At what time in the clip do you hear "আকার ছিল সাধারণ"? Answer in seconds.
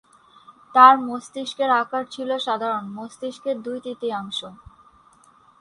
1.81-2.85